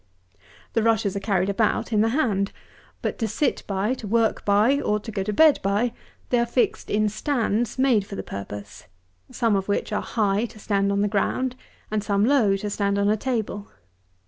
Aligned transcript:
196. 0.73 0.73
The 0.73 0.81
rushes 0.81 1.15
are 1.15 1.19
carried 1.19 1.47
about 1.49 1.93
in 1.93 2.01
the 2.01 2.09
hand; 2.09 2.51
but 3.03 3.19
to 3.19 3.27
sit 3.27 3.61
by, 3.67 3.93
to 3.93 4.07
work 4.07 4.43
by, 4.43 4.79
or 4.81 4.99
to 4.99 5.11
go 5.11 5.21
to 5.21 5.31
bed 5.31 5.59
by, 5.61 5.93
they 6.31 6.39
are 6.39 6.45
fixed 6.47 6.89
in 6.89 7.07
stands 7.07 7.77
made 7.77 8.03
for 8.07 8.15
the 8.15 8.23
purpose, 8.23 8.87
some 9.31 9.55
of 9.55 9.67
which 9.67 9.93
are 9.93 10.01
high 10.01 10.45
to 10.45 10.57
stand 10.57 10.91
on 10.91 11.01
the 11.03 11.07
ground, 11.07 11.55
and 11.91 12.03
some 12.03 12.25
low, 12.25 12.55
to 12.57 12.67
stand 12.71 12.97
on 12.97 13.09
a 13.11 13.15
table. 13.15 13.67